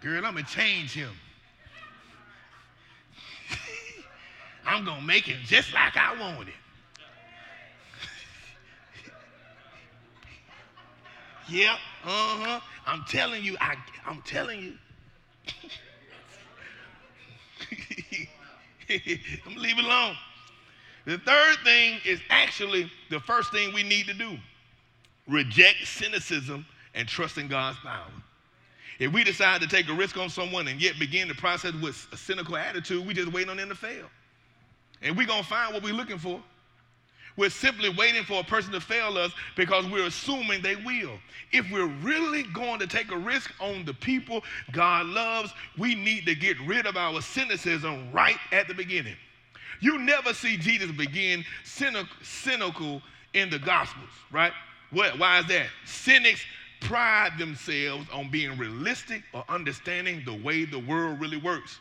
[0.00, 1.10] Girl, I'm going to change him.
[4.66, 6.54] I'm going to make it just like I want it.
[11.52, 12.60] yep, uh-huh.
[12.86, 14.74] I'm telling you, I, I'm telling you.
[19.46, 20.16] I'm leave it alone.
[21.06, 24.38] The third thing is actually the first thing we need to do.
[25.28, 28.10] Reject cynicism and trust in God's power.
[28.98, 32.06] If we decide to take a risk on someone and yet begin the process with
[32.12, 34.06] a cynical attitude, we just waiting on them to fail.
[35.04, 36.42] And we're going to find what we're looking for.
[37.36, 41.18] We're simply waiting for a person to fail us because we're assuming they will.
[41.52, 46.26] If we're really going to take a risk on the people God loves, we need
[46.26, 49.16] to get rid of our cynicism right at the beginning.
[49.80, 53.02] You never see Jesus begin cynical
[53.34, 54.52] in the Gospels, right?
[54.90, 55.66] Why is that?
[55.84, 56.44] Cynics
[56.80, 61.80] pride themselves on being realistic or understanding the way the world really works.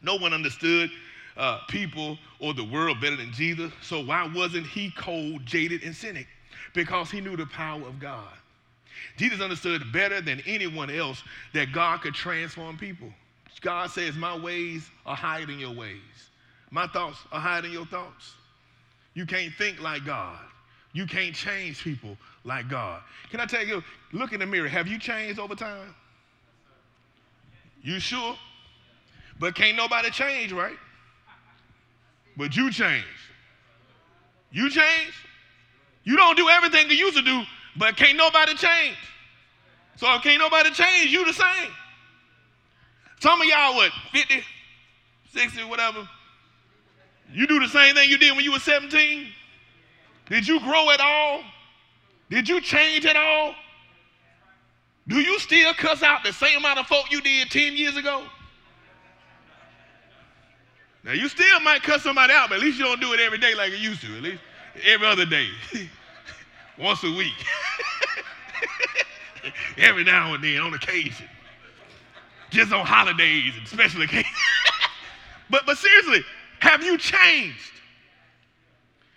[0.00, 0.90] No one understood
[1.36, 3.72] uh, people or the world better than Jesus.
[3.82, 6.26] So why wasn't he cold, jaded, and cynic?
[6.74, 8.28] Because he knew the power of God.
[9.16, 13.08] Jesus understood better than anyone else that God could transform people.
[13.60, 16.00] God says, My ways are higher than your ways.
[16.70, 18.34] My thoughts are higher than your thoughts.
[19.14, 20.38] You can't think like God.
[20.92, 23.02] You can't change people like God.
[23.30, 24.68] Can I tell you, look in the mirror.
[24.68, 25.94] Have you changed over time?
[27.82, 28.36] You sure?
[29.38, 30.76] But can't nobody change, right?
[32.36, 33.04] But you change.
[34.50, 35.12] You change.
[36.04, 37.42] You don't do everything you used to do,
[37.76, 38.96] but can't nobody change.
[39.96, 41.70] So if can't nobody change, you the same.
[43.20, 44.42] Some of y'all, what, 50,
[45.32, 46.08] 60, whatever,
[47.32, 49.26] you do the same thing you did when you were 17?
[50.28, 51.42] Did you grow at all?
[52.30, 53.54] Did you change at all?
[55.06, 58.24] Do you still cuss out the same amount of folk you did 10 years ago?
[61.04, 63.38] Now you still might cut somebody out, but at least you don't do it every
[63.38, 64.16] day like you used to.
[64.16, 64.42] At least
[64.84, 65.48] every other day,
[66.78, 67.34] once a week,
[69.76, 71.28] every now and then on occasion,
[72.50, 74.34] just on holidays and special occasions.
[75.50, 76.24] but but seriously,
[76.60, 77.72] have you changed?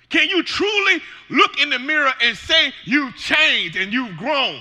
[0.10, 4.60] Can you truly look in the mirror and say you've changed and you've grown?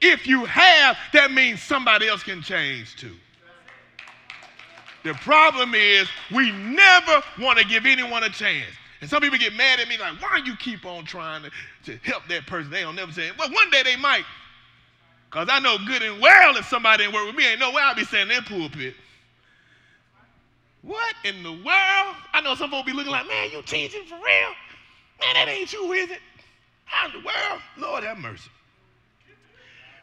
[0.00, 3.14] If you have, that means somebody else can change too.
[5.04, 8.72] The problem is we never want to give anyone a chance.
[9.02, 11.50] And some people get mad at me like, why you keep on trying to,
[11.84, 12.70] to help that person?
[12.70, 14.24] They don't never say, well, one day they might.
[15.30, 17.82] Because I know good and well if somebody didn't work with me, ain't no way
[17.82, 18.94] I'll be standing in that pulpit.
[20.80, 22.16] What in the world?
[22.32, 24.54] I know some folks be looking like, man, you teaching for real?
[25.20, 26.20] Man, that ain't you, is it?
[26.86, 27.60] How in the world?
[27.76, 28.50] Lord have mercy.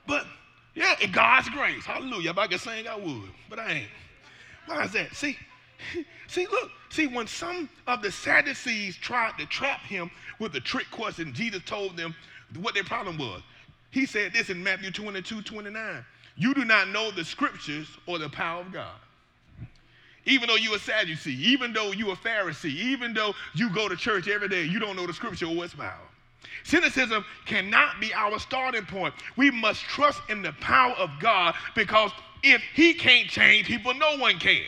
[0.06, 0.28] But
[0.76, 2.32] yeah, in God's grace, hallelujah.
[2.32, 3.90] If I could sing, I would, but I ain't.
[4.80, 5.16] Is that?
[5.16, 5.38] See,
[6.28, 10.90] see, look, see, when some of the Sadducees tried to trap him with a trick
[10.92, 12.16] question, Jesus told them
[12.60, 13.42] what their problem was.
[13.92, 16.06] He said this in Matthew 22, 29.
[16.38, 18.96] You do not know the scriptures or the power of God.
[20.26, 23.96] Even though you're a Sadducee, even though you're a Pharisee, even though you go to
[23.96, 25.98] church every day, you don't know the scripture or its power.
[26.64, 29.14] Cynicism cannot be our starting point.
[29.36, 32.12] We must trust in the power of God because
[32.44, 34.64] if he can't change people, no one can.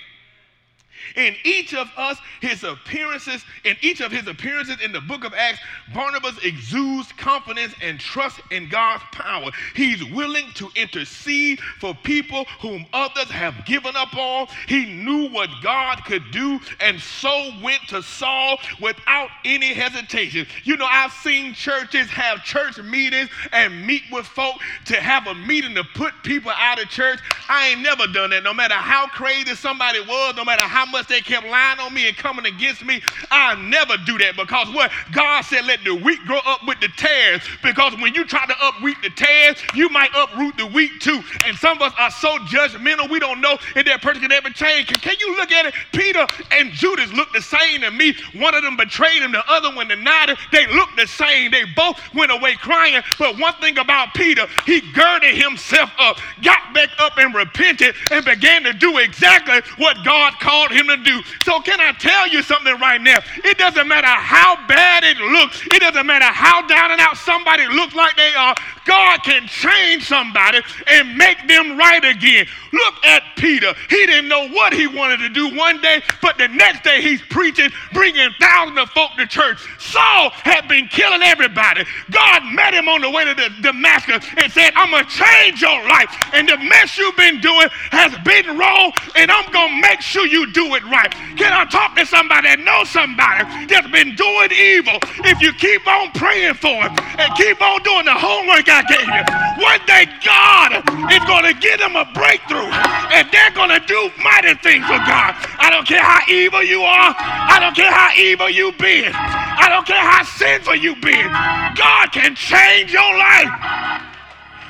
[1.16, 5.34] In each of us, his appearances, in each of his appearances in the book of
[5.34, 5.60] Acts,
[5.94, 9.52] Barnabas exudes confidence and trust in God's power.
[9.76, 14.48] He's willing to intercede for people whom others have given up on.
[14.68, 20.48] He knew what God could do and so went to Saul without any hesitation.
[20.63, 25.36] You know, I've seen churches have church meetings and meet with folk to have a
[25.36, 27.20] meeting to put people out of church.
[27.50, 28.44] I ain't never done that.
[28.44, 32.08] No matter how crazy somebody was, no matter how much they kept lying on me
[32.08, 33.02] and coming against me,
[33.32, 36.88] I never do that because what God said, let the wheat grow up with the
[36.96, 37.42] tares.
[37.64, 41.22] Because when you try to uproot the tares, you might uproot the wheat too.
[41.46, 44.52] And some of us are so judgmental, we don't know if that person can ever
[44.52, 44.88] change.
[44.88, 45.74] Can, can you look at it?
[45.92, 48.16] Peter and Judas look the same to me.
[48.36, 50.38] One of them betrayed him, the other one denied him.
[50.52, 51.52] They look the same.
[51.52, 53.02] They both went away crying.
[53.18, 58.24] But one thing about Peter, he girded himself up, got back up and repented, and
[58.24, 61.22] began to do exactly what God called him to do.
[61.43, 63.19] So, can I tell you something right now?
[63.43, 67.67] It doesn't matter how bad it looks, it doesn't matter how down and out somebody
[67.67, 68.56] looks like they are.
[68.86, 72.46] God can change somebody and make them right again.
[72.72, 73.74] Look at Peter.
[73.89, 77.22] He didn't know what he wanted to do one day, but the next day he's
[77.22, 79.60] preaching, bringing thousands of folk to church.
[79.80, 81.86] Saul had been killing everybody.
[82.12, 85.62] God met him on the way to the Damascus and said, I'm going to change
[85.62, 86.10] your life.
[86.34, 90.26] And the mess you've been doing has been wrong, and I'm going to make sure
[90.26, 91.12] you do it right.
[91.36, 94.97] Can I talk to somebody that knows somebody that's been doing evil?
[95.28, 99.08] If you keep on praying for him and keep on doing the homework I gave
[99.08, 99.23] you.
[99.60, 102.71] One day God is going to give them a breakthrough
[103.13, 105.36] and they're going to do mighty things for God.
[105.60, 107.15] I don't care how evil you are.
[107.17, 109.11] I don't care how evil you've been.
[109.14, 111.30] I don't care how sinful you've been.
[111.76, 113.51] God can change your life.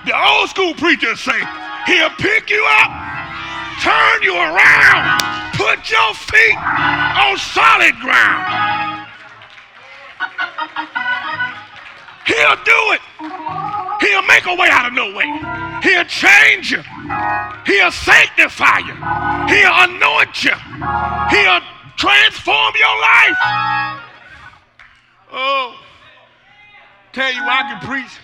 [0.06, 1.40] The old school preachers say,
[1.86, 2.92] He'll pick you up,
[3.82, 5.33] turn you around,
[5.64, 9.08] put your feet on solid ground.
[12.28, 13.02] He'll do it.
[14.02, 15.28] He'll make a way out of no way.
[15.82, 16.82] He'll change you.
[17.66, 18.96] He'll sanctify you.
[19.48, 20.56] He'll anoint you.
[21.32, 21.62] He'll
[21.96, 23.38] transform your life.
[25.32, 25.80] Oh,
[27.14, 28.20] tell you I can preach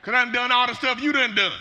[0.00, 1.52] because I done all the stuff you done done.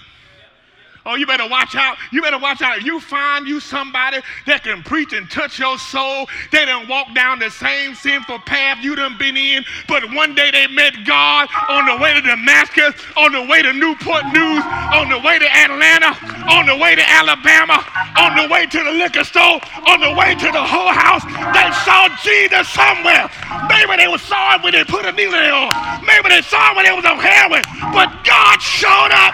[1.06, 1.98] Oh, you better watch out.
[2.12, 2.82] You better watch out.
[2.84, 6.28] You find you somebody that can preach and touch your soul.
[6.52, 10.52] They done walk down the same sinful path you done been in, but one day
[10.52, 14.64] they met God on the way to Damascus, on the way to Newport News,
[14.96, 16.16] on the way to Atlanta,
[16.48, 17.84] on the way to Alabama,
[18.16, 21.24] on the way to the liquor store, on the way to the whole house.
[21.52, 23.28] They saw Jesus somewhere.
[23.68, 25.72] Maybe they saw him when they put a needle on.
[26.08, 27.64] Maybe they saw him when they was on heroin.
[27.92, 29.34] But God showed up,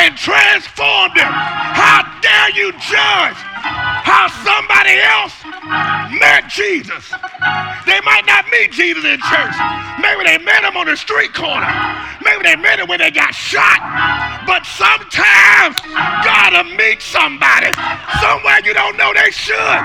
[0.00, 1.28] and transformed them.
[1.28, 5.36] How dare you judge how somebody else
[6.16, 7.12] met Jesus?
[7.84, 9.56] They might not meet Jesus in church.
[10.00, 11.68] Maybe they met him on the street corner.
[12.24, 13.76] Maybe they met him when they got shot.
[14.46, 15.76] But sometimes
[16.24, 17.70] gotta meet somebody
[18.24, 19.84] somewhere you don't know they should.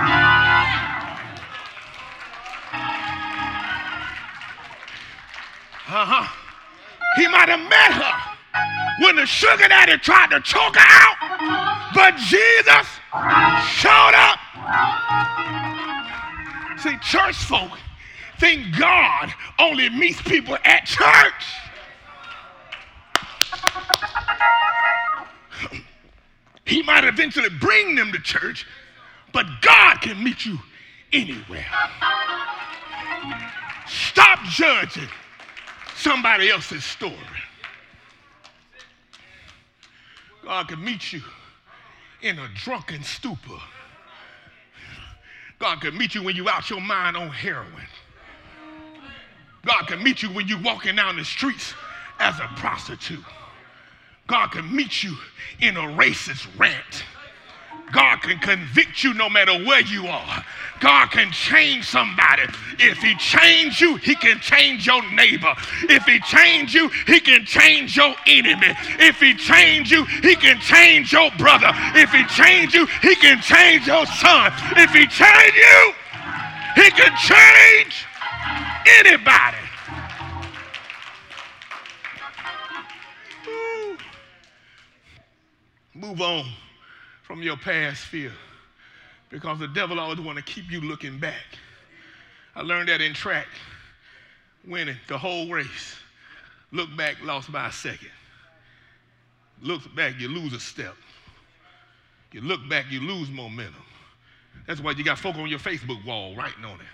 [5.88, 6.28] Uh-huh.
[7.18, 8.24] He might have met her
[9.00, 11.18] when the sugar daddy tried to choke her out,
[11.93, 12.88] but Jesus
[13.80, 14.39] showed up.
[16.80, 17.78] See, church folk
[18.39, 21.46] think God only meets people at church.
[26.66, 28.66] He might eventually bring them to church,
[29.32, 30.58] but God can meet you
[31.14, 31.66] anywhere.
[33.88, 35.08] Stop judging
[35.96, 37.16] somebody else's story.
[40.46, 41.22] God can meet you
[42.22, 43.60] in a drunken stupor.
[45.58, 47.88] God can meet you when you're out your mind on heroin.
[49.66, 51.74] God can meet you when you're walking down the streets
[52.20, 53.24] as a prostitute.
[54.28, 55.16] God can meet you
[55.62, 57.04] in a racist rant.
[57.91, 60.46] God can convict you no matter where you are.
[60.86, 62.43] God can change somebody.
[62.77, 65.51] If he change you, he can change your neighbor.
[65.89, 68.71] If he change you, he can change your enemy.
[68.99, 71.71] If he change you, he can change your brother.
[71.95, 74.53] If he change you, he can change your son.
[74.77, 75.93] If he change you,
[76.75, 78.05] he can change
[78.86, 79.57] anybody.
[85.95, 86.45] Move on
[87.23, 88.33] from your past fear
[89.36, 91.43] because the devil always want to keep you looking back.
[92.55, 93.47] I learned that in track,
[94.65, 95.97] winning the whole race.
[96.71, 98.11] Look back, lost by a second.
[99.61, 100.95] Look back, you lose a step.
[102.31, 103.83] You look back, you lose momentum.
[104.67, 106.88] That's why you got folk on your Facebook wall writing on it.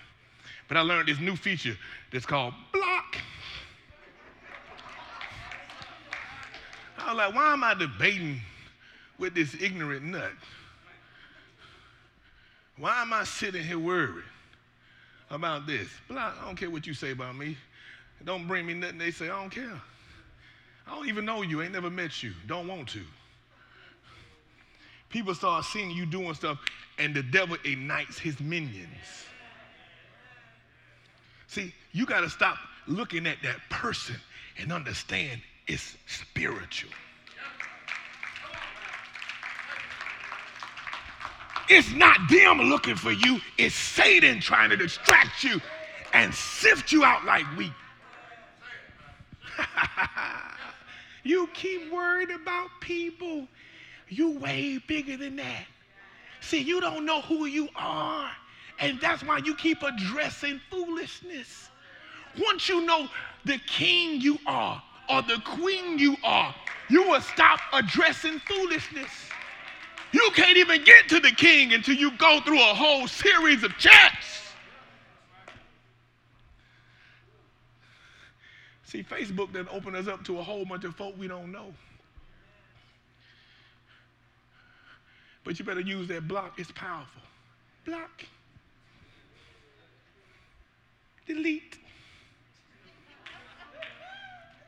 [0.66, 1.76] But I learned this new feature
[2.12, 3.18] that's called block.
[6.98, 8.40] I was like, why am I debating
[9.16, 10.32] with this ignorant nut?
[12.78, 14.24] Why am I sitting here worried
[15.30, 15.88] about this?
[16.08, 17.56] But I, don't care what you say about me.
[18.24, 19.26] Don't bring me nothing they say.
[19.26, 19.80] I don't care.
[20.86, 21.62] I don't even know you.
[21.62, 22.32] Ain't never met you.
[22.46, 23.00] Don't want to.
[25.10, 26.58] People start seeing you doing stuff,
[26.98, 28.88] and the devil ignites his minions.
[31.48, 32.56] See, you got to stop
[32.86, 34.16] looking at that person
[34.58, 36.90] and understand it's spiritual.
[41.74, 45.58] It's not them looking for you, it's Satan trying to distract you
[46.12, 47.72] and sift you out like wheat.
[51.24, 53.48] you keep worried about people.
[54.10, 55.64] You way bigger than that.
[56.42, 58.30] See, you don't know who you are.
[58.78, 61.70] And that's why you keep addressing foolishness.
[62.38, 63.08] Once you know
[63.46, 66.54] the king you are or the queen you are,
[66.90, 69.08] you will stop addressing foolishness.
[70.12, 73.76] You can't even get to the king until you go through a whole series of
[73.78, 74.40] checks.
[78.84, 81.72] See, Facebook then open us up to a whole bunch of folk we don't know.
[85.44, 86.58] But you better use that block.
[86.58, 87.22] It's powerful.
[87.86, 88.24] Block.
[91.26, 91.78] Delete.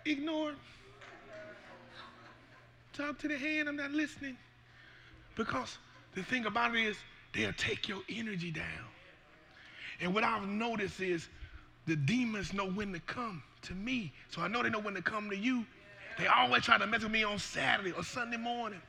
[0.07, 0.55] Ignore.
[2.95, 4.37] Talk to the hand, I'm not listening.
[5.37, 5.79] Because
[6.15, 6.97] the thing about it is,
[7.33, 8.65] they'll take your energy down.
[10.01, 11.29] And what I've noticed is
[11.87, 14.13] the demons know when to come to me.
[14.29, 15.65] So I know they know when to come to you.
[16.19, 18.81] They always try to mess with me on Saturday or Sunday morning.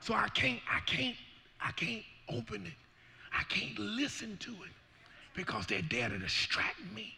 [0.00, 1.16] So I can't, I can't,
[1.60, 2.72] I can't open it.
[3.32, 4.72] I can't listen to it
[5.34, 7.14] because they're there to distract me.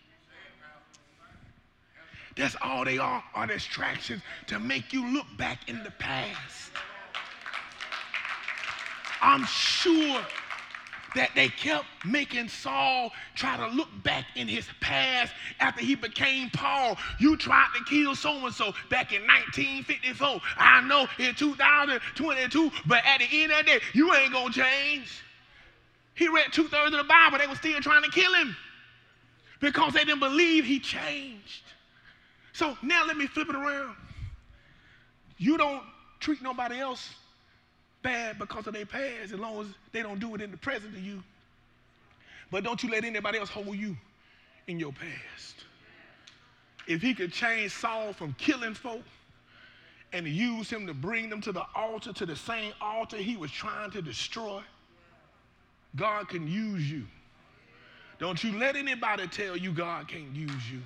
[2.37, 6.73] That's all they are, are distractions to make you look back in the past.
[9.25, 10.21] I'm sure
[11.15, 16.51] that they kept making Saul try to look back in his past after he became
[16.51, 16.99] Paul.
[17.19, 20.41] You tried to kill so and so back in 1954.
[20.59, 25.23] I know in 2022, but at the end of the day, you ain't gonna change.
[26.15, 28.55] He read two thirds of the Bible, they were still trying to kill him
[29.59, 31.63] because they didn't believe he changed.
[32.53, 33.97] So now let me flip it around.
[35.39, 35.83] You don't
[36.21, 37.09] treat nobody else
[38.05, 40.95] bad because of their past as long as they don't do it in the present
[40.95, 41.21] of you.
[42.53, 43.97] But don't you let anybody else hold you
[44.69, 45.65] in your past.
[46.87, 49.03] If he could change Saul from killing folk
[50.13, 53.51] and use him to bring them to the altar, to the same altar he was
[53.51, 54.63] trying to destroy,
[55.97, 57.05] God can use you.
[58.21, 60.81] Don't you let anybody tell you God can't use you.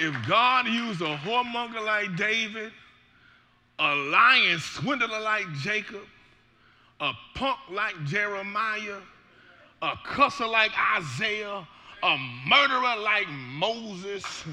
[0.00, 2.72] If God used a whoremonger like David,
[3.78, 6.02] a lion swindler like Jacob,
[7.00, 9.00] a punk like Jeremiah,
[9.82, 11.66] a cusser like Isaiah,
[12.02, 14.44] a murderer like Moses,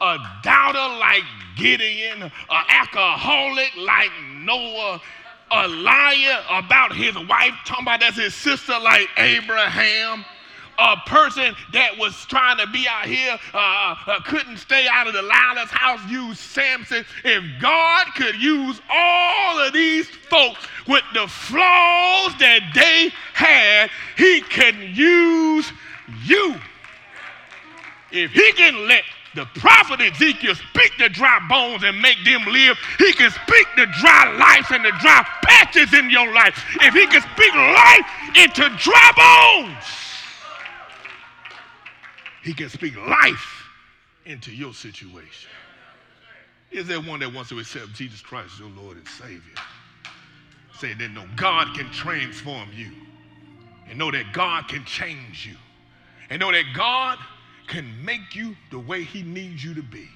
[0.00, 1.24] a doubter like
[1.56, 5.00] Gideon, an alcoholic like Noah,
[5.50, 10.24] a liar about his wife, talking about that's his sister like Abraham
[10.80, 15.12] a person that was trying to be out here uh, uh, couldn't stay out of
[15.12, 15.20] the
[15.70, 17.04] house used Samson.
[17.24, 24.40] If God could use all of these folks with the flaws that they had, He
[24.40, 25.70] can use
[26.24, 26.56] you.
[28.10, 29.04] If He can let
[29.34, 32.76] the prophet Ezekiel speak the dry bones and make them live.
[32.98, 36.64] He can speak the dry life and the dry patches in your life.
[36.80, 39.84] If he can speak life into dry bones,
[42.42, 43.64] he can speak life
[44.26, 45.50] into your situation.
[46.70, 49.40] Is there one that wants to accept Jesus Christ as your Lord and Savior?
[50.78, 52.90] Say that no, God can transform you.
[53.88, 55.56] And know that God can change you.
[56.30, 57.18] And know that God
[57.66, 60.08] can make you the way He needs you to be.